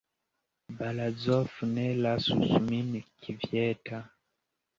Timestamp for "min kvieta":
2.71-3.99